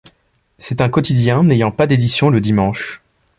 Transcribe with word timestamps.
C'est 0.57 0.81
un 0.81 0.89
quotidien 0.89 1.43
n'ayant 1.43 1.69
pas 1.71 1.85
d'édition 1.85 2.31
le 2.31 2.41
dimanche. 2.41 3.03